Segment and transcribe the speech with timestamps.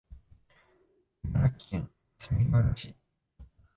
[1.25, 2.95] 茨城県かすみがうら市